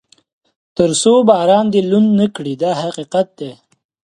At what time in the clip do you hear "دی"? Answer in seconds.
3.39-3.51